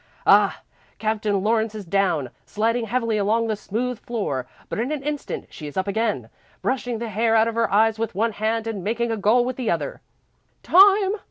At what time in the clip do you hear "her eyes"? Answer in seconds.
7.53-7.99